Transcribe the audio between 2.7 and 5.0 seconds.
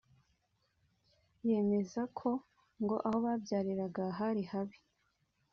ngo aho babyariraga hari habi